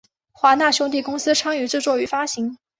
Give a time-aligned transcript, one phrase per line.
[0.31, 2.57] 华纳兄弟公司参与制作与发行。